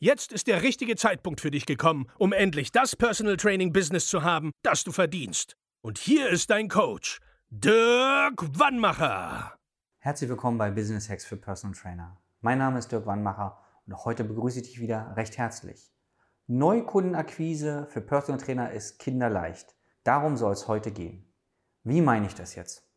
Jetzt 0.00 0.30
ist 0.30 0.46
der 0.46 0.62
richtige 0.62 0.94
Zeitpunkt 0.94 1.40
für 1.40 1.50
dich 1.50 1.66
gekommen, 1.66 2.08
um 2.18 2.32
endlich 2.32 2.70
das 2.70 2.94
Personal 2.94 3.36
Training 3.36 3.72
Business 3.72 4.06
zu 4.06 4.22
haben, 4.22 4.52
das 4.62 4.84
du 4.84 4.92
verdienst. 4.92 5.56
Und 5.80 5.98
hier 5.98 6.28
ist 6.28 6.50
dein 6.50 6.68
Coach, 6.68 7.18
Dirk 7.50 8.56
Wannmacher. 8.56 9.58
Herzlich 9.98 10.30
willkommen 10.30 10.56
bei 10.56 10.70
Business 10.70 11.10
Hacks 11.10 11.24
für 11.24 11.36
Personal 11.36 11.76
Trainer. 11.76 12.16
Mein 12.42 12.58
Name 12.58 12.78
ist 12.78 12.92
Dirk 12.92 13.06
Wannmacher 13.06 13.58
und 13.88 14.04
heute 14.04 14.22
begrüße 14.22 14.60
ich 14.60 14.68
dich 14.68 14.80
wieder 14.80 15.16
recht 15.16 15.36
herzlich. 15.36 15.92
Neukundenakquise 16.46 17.88
für 17.90 18.00
Personal 18.00 18.40
Trainer 18.40 18.70
ist 18.70 19.00
kinderleicht. 19.00 19.74
Darum 20.04 20.36
soll 20.36 20.52
es 20.52 20.68
heute 20.68 20.92
gehen. 20.92 21.26
Wie 21.82 22.02
meine 22.02 22.28
ich 22.28 22.36
das 22.36 22.54
jetzt? 22.54 22.88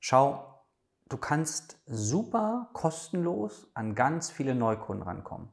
Schau, 0.00 0.64
du 1.08 1.16
kannst 1.16 1.78
super 1.86 2.70
kostenlos 2.72 3.70
an 3.74 3.94
ganz 3.94 4.32
viele 4.32 4.56
Neukunden 4.56 5.04
rankommen. 5.04 5.48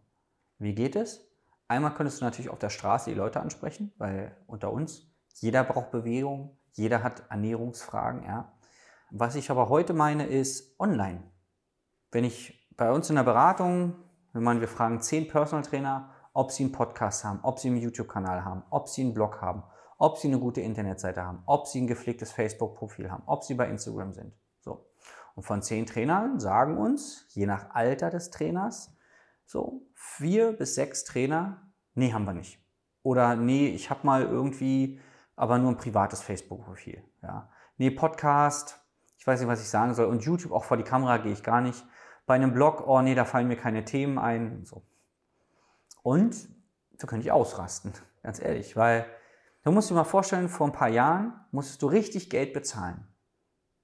Wie 0.59 0.73
geht 0.73 0.95
es? 0.95 1.27
Einmal 1.67 1.93
könntest 1.93 2.21
du 2.21 2.25
natürlich 2.25 2.49
auf 2.49 2.59
der 2.59 2.69
Straße 2.69 3.09
die 3.09 3.15
Leute 3.15 3.41
ansprechen, 3.41 3.91
weil 3.97 4.35
unter 4.47 4.71
uns, 4.71 5.11
jeder 5.35 5.63
braucht 5.63 5.91
Bewegung, 5.91 6.57
jeder 6.71 7.03
hat 7.03 7.23
Ernährungsfragen. 7.29 8.23
Ja. 8.23 8.53
Was 9.11 9.35
ich 9.35 9.51
aber 9.51 9.69
heute 9.69 9.93
meine, 9.93 10.25
ist 10.25 10.79
online. 10.79 11.23
Wenn 12.11 12.23
ich 12.23 12.69
bei 12.77 12.91
uns 12.91 13.09
in 13.09 13.17
der 13.17 13.23
Beratung, 13.23 13.95
wenn 14.33 14.43
man, 14.43 14.61
wir 14.61 14.67
fragen 14.67 15.01
zehn 15.01 15.27
Personal 15.27 15.63
Trainer, 15.63 16.11
ob 16.33 16.51
sie 16.51 16.63
einen 16.63 16.71
Podcast 16.71 17.23
haben, 17.25 17.39
ob 17.41 17.59
sie 17.59 17.69
einen 17.69 17.77
YouTube-Kanal 17.77 18.45
haben, 18.45 18.63
ob 18.69 18.87
sie 18.87 19.01
einen 19.01 19.13
Blog 19.13 19.41
haben, 19.41 19.63
ob 19.97 20.17
sie 20.17 20.27
eine 20.27 20.39
gute 20.39 20.61
Internetseite 20.61 21.23
haben, 21.23 21.41
ob 21.45 21.67
sie 21.67 21.81
ein 21.81 21.87
gepflegtes 21.87 22.31
Facebook-Profil 22.31 23.09
haben, 23.11 23.23
ob 23.25 23.43
sie 23.43 23.55
bei 23.55 23.67
Instagram 23.67 24.13
sind. 24.13 24.33
So. 24.61 24.85
Und 25.35 25.43
von 25.43 25.61
zehn 25.61 25.85
Trainern 25.85 26.39
sagen 26.39 26.77
uns, 26.77 27.25
je 27.29 27.45
nach 27.45 27.71
Alter 27.71 28.09
des 28.09 28.29
Trainers, 28.29 28.96
so, 29.47 29.87
vier 29.93 30.51
bis 30.51 30.75
sechs 30.75 31.05
Trainer, 31.05 31.71
nee, 31.95 32.11
haben 32.11 32.25
wir 32.25 32.33
nicht. 32.33 32.59
Oder 33.01 33.37
nee, 33.37 33.69
ich 33.69 33.89
habe 33.89 34.05
mal 34.05 34.23
irgendwie, 34.23 34.99
aber 35.37 35.57
nur 35.57 35.71
ein 35.71 35.77
privates 35.77 36.21
Facebook-Profil. 36.21 37.01
Ja. 37.23 37.49
Nee, 37.77 37.89
Podcast, 37.91 38.77
ich 39.17 39.25
weiß 39.25 39.39
nicht, 39.39 39.47
was 39.47 39.61
ich 39.61 39.69
sagen 39.69 39.93
soll. 39.93 40.07
Und 40.07 40.25
YouTube, 40.25 40.51
auch 40.51 40.65
vor 40.65 40.75
die 40.75 40.83
Kamera 40.83 41.17
gehe 41.17 41.31
ich 41.31 41.43
gar 41.43 41.61
nicht. 41.61 41.85
Bei 42.25 42.35
einem 42.35 42.51
Blog, 42.51 42.85
oh 42.85 43.01
nee, 43.01 43.15
da 43.15 43.23
fallen 43.23 43.47
mir 43.47 43.55
keine 43.55 43.85
Themen 43.85 44.19
ein. 44.19 44.65
So. 44.65 44.85
Und 46.03 46.49
da 46.97 47.07
könnte 47.07 47.25
ich 47.25 47.31
ausrasten, 47.31 47.93
ganz 48.23 48.41
ehrlich, 48.41 48.75
weil 48.75 49.05
du 49.63 49.71
musst 49.71 49.89
dir 49.89 49.93
mal 49.93 50.03
vorstellen, 50.03 50.49
vor 50.49 50.67
ein 50.67 50.73
paar 50.73 50.89
Jahren 50.89 51.33
musstest 51.51 51.81
du 51.81 51.87
richtig 51.87 52.29
Geld 52.29 52.51
bezahlen, 52.51 53.07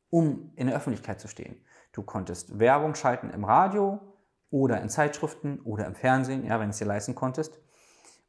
um 0.09 0.52
in 0.58 0.67
der 0.67 0.75
Öffentlichkeit 0.75 1.22
zu 1.22 1.30
stehen. 1.30 1.64
Du 1.94 2.03
konntest 2.03 2.59
Werbung 2.59 2.95
schalten 2.95 3.30
im 3.30 3.45
Radio, 3.45 4.12
oder 4.53 4.79
in 4.81 4.89
Zeitschriften 4.89 5.59
oder 5.61 5.87
im 5.87 5.95
Fernsehen, 5.95 6.45
ja, 6.45 6.59
wenn 6.59 6.67
du 6.67 6.69
es 6.69 6.77
dir 6.77 6.85
leisten 6.85 7.15
konntest. 7.15 7.59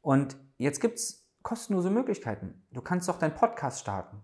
Und 0.01 0.35
jetzt 0.57 0.81
gibt 0.81 0.97
es 0.97 1.29
kostenlose 1.43 1.91
Möglichkeiten. 1.91 2.65
Du 2.71 2.81
kannst 2.81 3.07
doch 3.07 3.19
deinen 3.19 3.35
Podcast 3.35 3.79
starten 3.79 4.23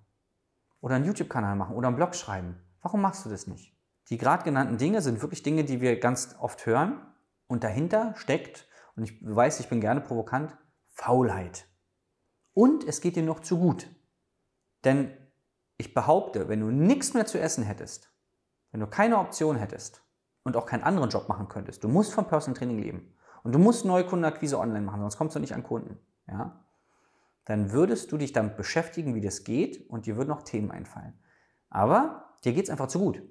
oder 0.80 0.96
einen 0.96 1.06
YouTube-Kanal 1.06 1.56
machen 1.56 1.76
oder 1.76 1.90
einen 1.90 1.98
Blog 1.98 2.16
schreiben. 2.16 2.60
Warum 2.82 3.02
machst 3.02 3.24
du 3.24 3.30
das 3.30 3.46
nicht? 3.46 3.78
Die 4.10 4.18
gerade 4.18 4.44
genannten 4.44 4.80
Dinge 4.80 5.04
sind 5.04 5.22
wirklich 5.22 5.44
Dinge, 5.44 5.64
die 5.64 5.80
wir 5.80 6.00
ganz 6.00 6.36
oft 6.40 6.66
hören. 6.66 7.06
Und 7.46 7.64
dahinter 7.64 8.16
steckt, 8.18 8.68
und 8.96 9.04
ich 9.04 9.24
weiß, 9.24 9.60
ich 9.60 9.70
bin 9.70 9.80
gerne 9.80 10.02
provokant, 10.02 10.58
Faulheit. 10.88 11.68
Und 12.54 12.84
es 12.84 13.00
geht 13.00 13.16
dir 13.16 13.22
noch 13.22 13.42
zu 13.42 13.60
gut. 13.60 13.88
Denn 14.84 15.16
ich 15.78 15.94
behaupte, 15.94 16.50
wenn 16.50 16.62
du 16.62 16.72
nichts 16.72 17.14
mehr 17.14 17.28
zu 17.28 17.40
essen 17.40 17.64
hättest, 17.64 18.12
wenn 18.72 18.80
du 18.80 18.88
keine 18.88 19.20
Option 19.20 19.58
hättest, 19.58 20.02
und 20.44 20.56
auch 20.58 20.66
keinen 20.66 20.84
anderen 20.84 21.10
Job 21.10 21.30
machen 21.30 21.48
könntest. 21.48 21.84
Du 21.84 21.88
musst 21.88 22.14
vom 22.14 22.28
Personal 22.28 22.58
Training 22.58 22.80
leben. 22.80 23.14
Und 23.44 23.54
du 23.54 23.60
musst 23.60 23.86
Neukundenakquise 23.86 24.60
online 24.60 24.86
machen, 24.86 25.02
sonst 25.02 25.18
kommst 25.18 25.36
du 25.36 25.40
nicht 25.40 25.54
an 25.56 25.64
Kunden. 25.64 26.00
Ja? 26.28 26.64
Dann 27.46 27.72
würdest 27.72 28.12
du 28.12 28.18
dich 28.18 28.34
damit 28.34 28.56
beschäftigen, 28.56 29.16
wie 29.16 29.22
das 29.22 29.44
geht 29.44 29.90
und 29.90 30.06
dir 30.06 30.16
würden 30.16 30.30
noch 30.30 30.44
Themen 30.44 30.72
einfallen. 30.72 31.20
Aber 31.70 32.36
dir 32.44 32.54
geht 32.54 32.66
es 32.66 32.70
einfach 32.70 32.88
zu 32.88 33.00
gut. 33.00 33.24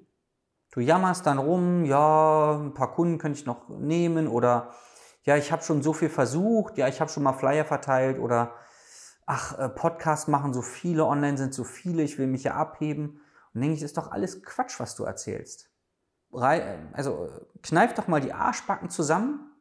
Du 0.71 0.79
jammerst 0.79 1.25
dann 1.25 1.37
rum, 1.37 1.85
ja, 1.85 2.57
ein 2.57 2.73
paar 2.73 2.93
Kunden 2.93 3.17
könnte 3.17 3.39
ich 3.39 3.45
noch 3.45 3.69
nehmen 3.69 4.27
oder 4.27 4.71
ja, 5.23 5.37
ich 5.37 5.51
habe 5.51 5.61
schon 5.61 5.81
so 5.81 5.93
viel 5.93 6.09
versucht, 6.09 6.77
ja, 6.77 6.87
ich 6.87 6.99
habe 6.99 7.11
schon 7.11 7.23
mal 7.23 7.33
Flyer 7.33 7.65
verteilt 7.65 8.19
oder 8.19 8.53
ach, 9.25 9.57
äh, 9.59 9.69
Podcasts 9.69 10.27
machen 10.27 10.53
so 10.53 10.61
viele, 10.61 11.05
online 11.05 11.37
sind 11.37 11.53
so 11.53 11.63
viele, 11.63 12.03
ich 12.03 12.17
will 12.17 12.27
mich 12.27 12.43
ja 12.43 12.55
abheben. 12.55 13.21
Und 13.53 13.61
denke 13.61 13.75
ich, 13.75 13.81
ist 13.81 13.97
doch 13.97 14.11
alles 14.11 14.43
Quatsch, 14.43 14.79
was 14.79 14.95
du 14.95 15.03
erzählst 15.03 15.70
also 16.33 17.29
kneif 17.61 17.93
doch 17.93 18.07
mal 18.07 18.21
die 18.21 18.33
Arschbacken 18.33 18.89
zusammen, 18.89 19.51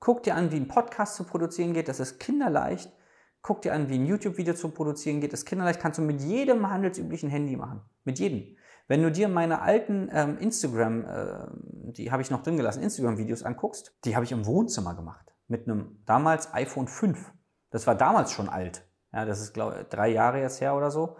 guck 0.00 0.22
dir 0.22 0.34
an, 0.34 0.50
wie 0.50 0.56
ein 0.56 0.68
Podcast 0.68 1.14
zu 1.14 1.24
produzieren 1.24 1.72
geht, 1.74 1.88
das 1.88 2.00
ist 2.00 2.18
kinderleicht. 2.18 2.92
Guck 3.40 3.62
dir 3.62 3.74
an, 3.74 3.88
wie 3.88 3.94
ein 3.94 4.06
YouTube-Video 4.06 4.54
zu 4.54 4.68
produzieren 4.68 5.20
geht, 5.20 5.32
das 5.32 5.40
ist 5.40 5.46
kinderleicht, 5.46 5.80
kannst 5.80 5.98
du 5.98 6.02
mit 6.02 6.20
jedem 6.20 6.68
handelsüblichen 6.70 7.28
Handy 7.28 7.56
machen. 7.56 7.82
Mit 8.04 8.18
jedem. 8.18 8.56
Wenn 8.86 9.02
du 9.02 9.10
dir 9.10 9.28
meine 9.28 9.62
alten 9.62 10.08
ähm, 10.12 10.38
Instagram, 10.38 11.04
äh, 11.04 11.46
die 11.92 12.12
habe 12.12 12.22
ich 12.22 12.30
noch 12.30 12.42
drin 12.42 12.56
gelassen, 12.56 12.82
Instagram-Videos 12.82 13.42
anguckst, 13.42 13.96
die 14.04 14.14
habe 14.14 14.24
ich 14.24 14.32
im 14.32 14.46
Wohnzimmer 14.46 14.94
gemacht. 14.94 15.34
Mit 15.48 15.68
einem 15.68 16.02
damals 16.04 16.52
iPhone 16.54 16.88
5. 16.88 17.32
Das 17.70 17.86
war 17.86 17.94
damals 17.94 18.32
schon 18.32 18.48
alt. 18.48 18.86
Ja, 19.12 19.24
das 19.24 19.40
ist, 19.40 19.54
glaube 19.54 19.80
ich, 19.80 19.88
drei 19.88 20.08
Jahre 20.08 20.40
jetzt 20.40 20.60
her 20.60 20.76
oder 20.76 20.90
so. 20.90 21.16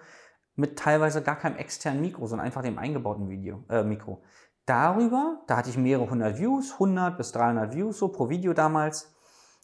Mit 0.54 0.78
teilweise 0.78 1.22
gar 1.22 1.36
keinem 1.36 1.56
externen 1.56 2.02
Mikro, 2.02 2.26
sondern 2.26 2.46
einfach 2.46 2.62
dem 2.62 2.78
eingebauten 2.78 3.28
Video, 3.28 3.64
äh, 3.68 3.82
Mikro 3.82 4.22
darüber, 4.66 5.42
da 5.46 5.56
hatte 5.56 5.70
ich 5.70 5.76
mehrere 5.76 6.08
hundert 6.08 6.38
Views, 6.38 6.72
100 6.72 7.16
bis 7.16 7.32
300 7.32 7.74
Views 7.74 7.98
so 7.98 8.08
pro 8.08 8.28
Video 8.28 8.52
damals. 8.52 9.14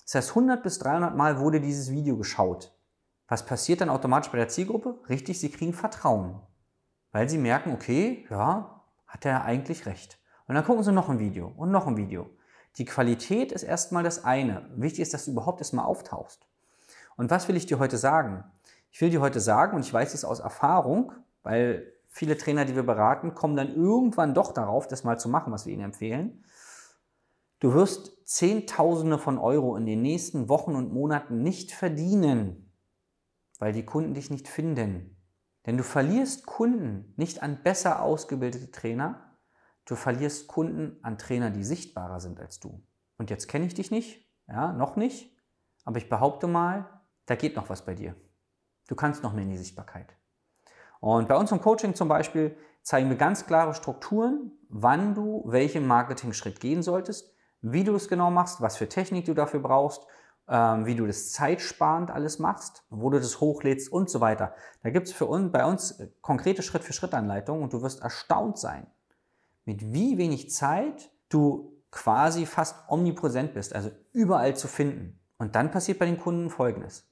Das 0.05 0.15
heißt, 0.15 0.31
100 0.31 0.63
bis 0.63 0.79
300 0.79 1.17
Mal 1.17 1.39
wurde 1.39 1.61
dieses 1.61 1.91
Video 1.91 2.17
geschaut. 2.17 2.73
Was 3.29 3.45
passiert 3.45 3.81
dann 3.81 3.91
automatisch 3.91 4.31
bei 4.31 4.39
der 4.39 4.49
Zielgruppe? 4.49 4.99
Richtig, 5.09 5.39
sie 5.39 5.51
kriegen 5.51 5.75
Vertrauen. 5.75 6.41
Weil 7.13 7.29
sie 7.29 7.39
merken, 7.39 7.73
okay, 7.73 8.27
ja, 8.31 8.83
hat 9.07 9.25
er 9.27 9.45
eigentlich 9.45 9.87
recht. 9.87 10.19
Und 10.47 10.55
dann 10.55 10.65
gucken 10.65 10.83
sie 10.83 10.93
noch 10.93 11.09
ein 11.09 11.19
Video 11.19 11.53
und 11.57 11.71
noch 11.71 11.87
ein 11.87 11.97
Video. 11.97 12.31
Die 12.77 12.85
Qualität 12.85 13.53
ist 13.53 13.65
erstmal 13.65 14.03
das 14.03 14.25
eine. 14.25 14.71
Wichtig 14.77 15.01
ist, 15.01 15.13
dass 15.13 15.27
du 15.27 15.33
überhaupt 15.33 15.61
erstmal 15.61 15.85
auftauchst. 15.85 16.47
Und 17.17 17.31
was 17.31 17.49
will 17.49 17.57
ich 17.57 17.67
dir 17.67 17.79
heute 17.79 17.99
sagen? 17.99 18.45
Ich 18.91 19.01
will 19.01 19.11
dir 19.11 19.21
heute 19.21 19.41
sagen, 19.41 19.77
und 19.77 19.83
ich 19.85 19.93
weiß 19.93 20.15
es 20.15 20.25
aus 20.25 20.41
Erfahrung, 20.41 21.13
weil 21.43 21.93
viele 22.19 22.37
Trainer, 22.37 22.65
die 22.65 22.75
wir 22.75 22.83
beraten, 22.83 23.35
kommen 23.35 23.57
dann 23.57 23.73
irgendwann 23.73 24.35
doch 24.35 24.53
darauf, 24.53 24.89
das 24.89 25.05
mal 25.05 25.21
zu 25.21 25.29
machen, 25.29 25.53
was 25.53 25.67
wir 25.67 25.73
ihnen 25.73 25.85
empfehlen. 25.85 26.45
Du 27.61 27.75
wirst 27.75 28.27
Zehntausende 28.29 29.19
von 29.19 29.39
Euro 29.39 29.77
in 29.77 29.87
den 29.87 30.03
nächsten 30.03 30.49
Wochen 30.49 30.75
und 30.75 30.93
Monaten 30.93 31.43
nicht 31.43 31.71
verdienen, 31.71 32.73
weil 33.61 33.73
die 33.73 33.85
Kunden 33.85 34.15
dich 34.15 34.31
nicht 34.31 34.49
finden. 34.49 35.17
Denn 35.67 35.77
du 35.77 35.85
verlierst 35.85 36.45
Kunden 36.45 37.15
nicht 37.17 37.43
an 37.43 37.63
besser 37.63 38.03
ausgebildete 38.03 38.73
Trainer, 38.73 39.39
du 39.85 39.95
verlierst 39.95 40.49
Kunden 40.49 40.99
an 41.03 41.19
Trainer, 41.19 41.51
die 41.51 41.65
sichtbarer 41.65 42.19
sind 42.21 42.41
als 42.41 42.59
du. 42.59 42.85
Und 43.17 43.31
jetzt 43.31 43.47
kenne 43.47 43.67
ich 43.67 43.75
dich 43.75 43.93
nicht, 43.93 44.29
ja, 44.49 44.73
noch 44.73 44.97
nicht, 44.97 45.37
aber 45.85 45.99
ich 45.99 46.09
behaupte 46.09 46.49
mal, 46.49 47.01
da 47.27 47.37
geht 47.37 47.55
noch 47.55 47.71
was 47.71 47.85
bei 47.85 47.95
dir. 47.95 48.17
Du 48.89 48.97
kannst 48.97 49.23
noch 49.23 49.33
mehr 49.33 49.45
in 49.45 49.51
die 49.51 49.57
Sichtbarkeit. 49.57 50.17
Und 51.01 51.29
bei 51.29 51.37
uns 51.37 51.53
im 51.53 51.61
Coaching 51.61 51.95
zum 51.95 52.09
Beispiel 52.09 52.57
zeigen 52.83 53.09
wir 53.09 53.17
ganz 53.17 53.47
klare 53.47 53.75
Strukturen, 53.75 54.53
wann 54.69 55.15
du 55.15 55.43
welchen 55.47 55.87
Marketing-Schritt 55.87 56.61
gehen 56.61 56.83
solltest, 56.83 57.35
wie 57.61 57.85
du 57.85 57.95
es 57.95 58.09
genau 58.09 58.31
machst, 58.31 58.61
was 58.61 58.77
für 58.77 58.89
Technik 58.89 59.27
du 59.27 59.35
dafür 59.35 59.61
brauchst, 59.61 60.07
ähm, 60.49 60.87
wie 60.87 60.95
du 60.95 61.07
das 61.07 61.33
zeitsparend 61.33 62.11
alles 62.11 62.39
machst, 62.39 62.85
wo 62.91 63.11
du 63.11 63.19
das 63.19 63.41
hochlädst 63.41 63.93
und 63.93 64.09
so 64.09 64.21
weiter. 64.21 64.55
Da 64.83 64.91
gibt 64.91 65.09
es 65.09 65.21
uns, 65.21 65.53
bei 65.53 65.65
uns 65.65 66.03
konkrete 66.21 66.63
Schritt-für-Schritt-Anleitungen 66.63 67.63
und 67.63 67.73
du 67.73 67.83
wirst 67.83 68.03
erstaunt 68.03 68.59
sein, 68.59 68.87
mit 69.65 69.93
wie 69.93 70.17
wenig 70.17 70.51
Zeit 70.51 71.11
du 71.29 71.77
quasi 71.91 72.47
fast 72.47 72.77
omnipräsent 72.89 73.55
bist, 73.55 73.75
also 73.75 73.91
überall 74.13 74.57
zu 74.57 74.69
finden. 74.69 75.21
Und 75.39 75.55
dann 75.55 75.71
passiert 75.71 75.99
bei 75.99 76.07
den 76.07 76.19
Kunden 76.19 76.51
Folgendes. 76.51 77.07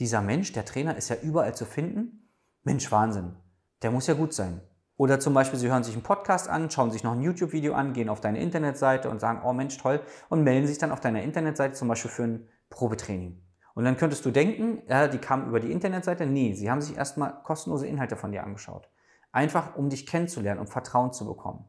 Dieser 0.00 0.22
Mensch, 0.22 0.52
der 0.52 0.64
Trainer, 0.64 0.96
ist 0.96 1.08
ja 1.08 1.16
überall 1.16 1.54
zu 1.54 1.64
finden 1.64 2.27
Mensch, 2.68 2.92
Wahnsinn, 2.92 3.34
der 3.80 3.90
muss 3.90 4.08
ja 4.08 4.12
gut 4.12 4.34
sein. 4.34 4.60
Oder 4.98 5.20
zum 5.20 5.32
Beispiel, 5.32 5.58
Sie 5.58 5.70
hören 5.70 5.84
sich 5.84 5.94
einen 5.94 6.02
Podcast 6.02 6.50
an, 6.50 6.70
schauen 6.70 6.90
sich 6.90 7.02
noch 7.02 7.12
ein 7.12 7.22
YouTube-Video 7.22 7.72
an, 7.72 7.94
gehen 7.94 8.10
auf 8.10 8.20
deine 8.20 8.42
Internetseite 8.42 9.08
und 9.08 9.20
sagen, 9.20 9.40
oh 9.42 9.54
Mensch, 9.54 9.78
toll, 9.78 10.02
und 10.28 10.42
melden 10.42 10.66
sich 10.66 10.76
dann 10.76 10.92
auf 10.92 11.00
deiner 11.00 11.22
Internetseite 11.22 11.72
zum 11.72 11.88
Beispiel 11.88 12.10
für 12.10 12.24
ein 12.24 12.48
Probetraining. 12.68 13.40
Und 13.74 13.84
dann 13.84 13.96
könntest 13.96 14.22
du 14.26 14.30
denken, 14.30 14.82
ja, 14.86 15.08
die 15.08 15.16
kamen 15.16 15.48
über 15.48 15.60
die 15.60 15.72
Internetseite. 15.72 16.26
Nee, 16.26 16.52
sie 16.52 16.70
haben 16.70 16.82
sich 16.82 16.94
erstmal 16.94 17.42
kostenlose 17.42 17.86
Inhalte 17.86 18.16
von 18.16 18.32
dir 18.32 18.44
angeschaut. 18.44 18.90
Einfach 19.32 19.74
um 19.76 19.88
dich 19.88 20.06
kennenzulernen, 20.06 20.60
um 20.60 20.66
Vertrauen 20.66 21.14
zu 21.14 21.24
bekommen. 21.24 21.64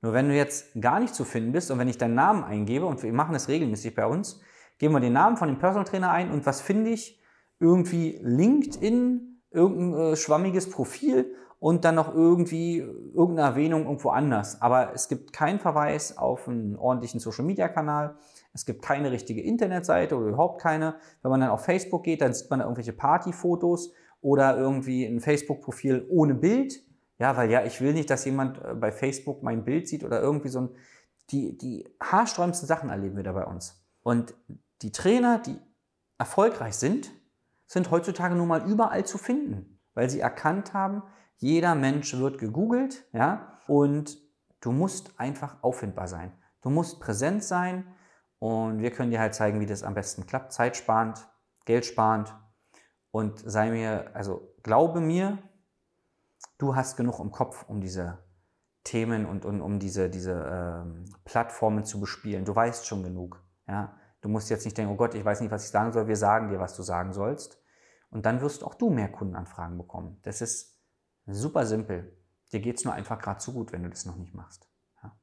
Nur 0.00 0.14
wenn 0.14 0.28
du 0.28 0.34
jetzt 0.34 0.80
gar 0.80 0.98
nicht 0.98 1.14
zu 1.14 1.24
finden 1.24 1.52
bist 1.52 1.70
und 1.70 1.78
wenn 1.78 1.86
ich 1.86 1.98
deinen 1.98 2.16
Namen 2.16 2.42
eingebe, 2.42 2.86
und 2.86 3.04
wir 3.04 3.12
machen 3.12 3.34
das 3.34 3.46
regelmäßig 3.46 3.94
bei 3.94 4.06
uns, 4.06 4.40
geben 4.78 4.94
wir 4.94 5.00
den 5.00 5.12
Namen 5.12 5.36
von 5.36 5.46
dem 5.46 5.60
Personal 5.60 5.84
Trainer 5.84 6.10
ein 6.10 6.32
und 6.32 6.44
was 6.44 6.60
finde 6.60 6.90
ich? 6.90 7.22
Irgendwie 7.60 8.18
LinkedIn, 8.20 9.30
irgendein 9.50 10.12
äh, 10.12 10.16
schwammiges 10.16 10.70
Profil 10.70 11.34
und 11.60 11.84
dann 11.84 11.94
noch 11.94 12.14
irgendwie 12.14 12.78
irgendeine 12.78 13.48
Erwähnung 13.48 13.84
irgendwo 13.84 14.08
anders. 14.08 14.60
Aber 14.62 14.94
es 14.94 15.08
gibt 15.08 15.32
keinen 15.32 15.60
Verweis 15.60 16.16
auf 16.16 16.48
einen 16.48 16.76
ordentlichen 16.76 17.20
Social 17.20 17.44
Media 17.44 17.68
Kanal. 17.68 18.16
Es 18.54 18.64
gibt 18.64 18.82
keine 18.82 19.12
richtige 19.12 19.42
Internetseite 19.42 20.16
oder 20.16 20.28
überhaupt 20.28 20.60
keine. 20.60 20.96
Wenn 21.22 21.30
man 21.30 21.40
dann 21.40 21.50
auf 21.50 21.64
Facebook 21.64 22.02
geht, 22.04 22.22
dann 22.22 22.32
sieht 22.32 22.50
man 22.50 22.60
da 22.60 22.64
irgendwelche 22.64 22.94
Partyfotos 22.94 23.92
oder 24.22 24.56
irgendwie 24.56 25.04
ein 25.04 25.20
Facebook-Profil 25.20 26.06
ohne 26.08 26.34
Bild. 26.34 26.82
Ja, 27.18 27.36
weil 27.36 27.50
ja, 27.50 27.64
ich 27.64 27.82
will 27.82 27.92
nicht, 27.92 28.08
dass 28.08 28.24
jemand 28.24 28.58
äh, 28.64 28.74
bei 28.74 28.90
Facebook 28.90 29.42
mein 29.42 29.64
Bild 29.64 29.86
sieht 29.86 30.02
oder 30.02 30.20
irgendwie 30.20 30.48
so 30.48 30.62
ein. 30.62 30.68
Die, 31.30 31.56
die 31.56 31.88
haarsträubendsten 32.02 32.66
Sachen 32.66 32.90
erleben 32.90 33.16
wir 33.16 33.22
da 33.22 33.32
bei 33.32 33.44
uns. 33.44 33.80
Und 34.02 34.34
die 34.82 34.90
Trainer, 34.90 35.38
die 35.38 35.56
erfolgreich 36.18 36.74
sind, 36.74 37.12
sind 37.70 37.92
heutzutage 37.92 38.34
nun 38.34 38.48
mal 38.48 38.68
überall 38.68 39.06
zu 39.06 39.16
finden, 39.16 39.78
weil 39.94 40.10
sie 40.10 40.18
erkannt 40.18 40.74
haben, 40.74 41.04
jeder 41.36 41.76
Mensch 41.76 42.16
wird 42.16 42.38
gegoogelt, 42.38 43.06
ja, 43.12 43.60
und 43.68 44.18
du 44.60 44.72
musst 44.72 45.12
einfach 45.20 45.62
auffindbar 45.62 46.08
sein. 46.08 46.32
Du 46.62 46.70
musst 46.70 46.98
präsent 46.98 47.44
sein 47.44 47.86
und 48.40 48.80
wir 48.80 48.90
können 48.90 49.12
dir 49.12 49.20
halt 49.20 49.36
zeigen, 49.36 49.60
wie 49.60 49.66
das 49.66 49.84
am 49.84 49.94
besten 49.94 50.26
klappt, 50.26 50.52
zeitsparend, 50.52 51.28
geldsparend 51.64 52.34
und 53.12 53.38
sei 53.38 53.70
mir, 53.70 54.10
also 54.14 54.52
glaube 54.64 55.00
mir, 55.00 55.38
du 56.58 56.74
hast 56.74 56.96
genug 56.96 57.20
im 57.20 57.30
Kopf, 57.30 57.66
um 57.68 57.80
diese 57.80 58.18
Themen 58.82 59.26
und, 59.26 59.44
und 59.44 59.60
um 59.60 59.78
diese, 59.78 60.10
diese 60.10 60.32
ähm, 60.32 61.04
Plattformen 61.24 61.84
zu 61.84 62.00
bespielen. 62.00 62.44
Du 62.44 62.56
weißt 62.56 62.84
schon 62.84 63.04
genug. 63.04 63.40
Ja? 63.68 63.96
Du 64.20 64.28
musst 64.28 64.50
jetzt 64.50 64.64
nicht 64.64 64.76
denken, 64.76 64.92
oh 64.92 64.96
Gott, 64.96 65.14
ich 65.14 65.24
weiß 65.24 65.40
nicht, 65.40 65.50
was 65.50 65.64
ich 65.64 65.70
sagen 65.70 65.92
soll. 65.92 66.06
Wir 66.08 66.16
sagen 66.16 66.48
dir, 66.48 66.60
was 66.60 66.76
du 66.76 66.82
sagen 66.82 67.12
sollst. 67.12 67.60
Und 68.10 68.26
dann 68.26 68.40
wirst 68.40 68.64
auch 68.64 68.74
du 68.74 68.90
mehr 68.90 69.08
Kundenanfragen 69.08 69.78
bekommen. 69.78 70.18
Das 70.22 70.40
ist 70.40 70.80
Super 71.32 71.66
simpel. 71.66 72.16
Dir 72.52 72.60
geht 72.60 72.78
es 72.78 72.84
nur 72.84 72.94
einfach 72.94 73.20
gerade 73.20 73.38
zu 73.38 73.52
gut, 73.52 73.72
wenn 73.72 73.82
du 73.82 73.88
das 73.88 74.04
noch 74.04 74.16
nicht 74.16 74.34
machst. 74.34 74.68
Ja? 75.02 75.16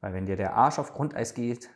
Weil 0.00 0.12
wenn 0.12 0.26
dir 0.26 0.36
der 0.36 0.54
Arsch 0.54 0.78
auf 0.78 0.92
Grundeis 0.92 1.34
geht, 1.34 1.70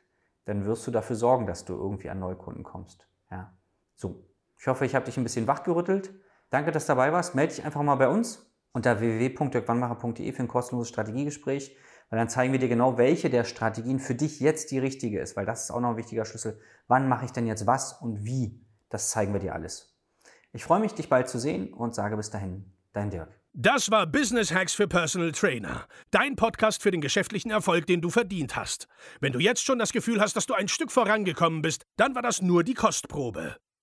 dann 0.45 0.65
wirst 0.65 0.87
du 0.87 0.91
dafür 0.91 1.17
sorgen, 1.17 1.47
dass 1.47 1.65
du 1.65 1.75
irgendwie 1.75 2.11
an 2.11 2.21
Neukunden 2.21 2.63
kommst. 2.63 3.09
Ja? 3.31 3.57
So, 3.95 4.29
ich 4.59 4.69
hoffe, 4.69 4.87
ich 4.87 4.95
habe 4.95 5.05
dich 5.05 5.17
ein 5.17 5.25
bisschen 5.25 5.47
wachgerüttelt. 5.47 6.15
Danke, 6.51 6.71
dass 6.71 6.87
du 6.87 6.93
dabei 6.93 7.13
warst. 7.13 7.35
Melde 7.35 7.55
dich 7.55 7.65
einfach 7.65 7.83
mal 7.83 7.97
bei 7.97 8.09
uns 8.09 8.49
unter 8.73 9.01
www.dirkwannmacher.de 9.01 10.33
für 10.33 10.43
ein 10.43 10.49
kostenloses 10.49 10.91
Strategiegespräch, 10.91 11.77
weil 12.11 12.19
dann 12.19 12.29
zeigen 12.29 12.53
wir 12.53 12.61
dir 12.61 12.69
genau, 12.69 12.99
welche 12.99 13.31
der 13.31 13.45
Strategien 13.45 13.99
für 13.99 14.15
dich 14.15 14.41
jetzt 14.41 14.71
die 14.71 14.79
richtige 14.79 15.21
ist, 15.21 15.37
weil 15.37 15.47
das 15.47 15.65
ist 15.65 15.71
auch 15.71 15.81
noch 15.81 15.91
ein 15.91 15.97
wichtiger 15.97 16.25
Schlüssel. 16.25 16.61
Wann 16.87 17.09
mache 17.09 17.25
ich 17.25 17.33
denn 17.33 17.47
jetzt 17.47 17.67
was 17.67 17.95
und 17.95 18.25
wie? 18.25 18.61
Das 18.89 19.11
zeigen 19.11 19.33
wir 19.33 19.41
dir 19.41 19.55
alles. 19.55 19.97
Ich 20.53 20.65
freue 20.65 20.81
mich, 20.81 20.95
dich 20.95 21.09
bald 21.09 21.29
zu 21.29 21.39
sehen 21.39 21.73
und 21.73 21.95
sage 21.95 22.17
bis 22.17 22.31
dahin, 22.31 22.73
dein 22.93 23.11
Dirk. 23.11 23.29
Das 23.53 23.91
war 23.91 24.07
Business 24.07 24.53
Hacks 24.53 24.75
für 24.75 24.87
Personal 24.87 25.33
Trainer. 25.33 25.87
Dein 26.11 26.37
Podcast 26.37 26.83
für 26.83 26.91
den 26.91 27.01
geschäftlichen 27.01 27.51
Erfolg, 27.51 27.87
den 27.87 28.03
du 28.03 28.11
verdient 28.11 28.55
hast. 28.55 28.87
Wenn 29.21 29.33
du 29.33 29.39
jetzt 29.39 29.65
schon 29.65 29.79
das 29.79 29.93
Gefühl 29.93 30.21
hast, 30.21 30.37
dass 30.37 30.47
du 30.47 30.55
ein 30.55 30.69
Stück 30.69 30.93
vorangekommen 30.93 31.63
bist, 31.63 31.85
dann 31.97 32.15
war 32.15 32.23
das 32.23 32.43
nur 32.43 32.65
die 32.65 32.75
Kostprobe. 32.75 33.57